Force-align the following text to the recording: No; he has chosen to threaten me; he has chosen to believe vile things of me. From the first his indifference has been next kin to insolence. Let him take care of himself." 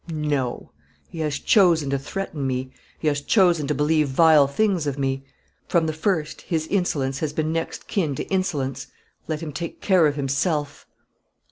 No; 0.09 0.71
he 1.09 1.19
has 1.19 1.37
chosen 1.37 1.91
to 1.91 1.99
threaten 1.99 2.47
me; 2.47 2.71
he 2.97 3.07
has 3.07 3.21
chosen 3.21 3.67
to 3.67 3.75
believe 3.75 4.07
vile 4.07 4.47
things 4.47 4.87
of 4.87 4.97
me. 4.97 5.23
From 5.67 5.85
the 5.85 5.93
first 5.93 6.41
his 6.41 6.65
indifference 6.65 7.19
has 7.19 7.33
been 7.33 7.53
next 7.53 7.87
kin 7.87 8.15
to 8.15 8.23
insolence. 8.29 8.87
Let 9.27 9.43
him 9.43 9.51
take 9.53 9.79
care 9.79 10.07
of 10.07 10.15
himself." 10.15 10.87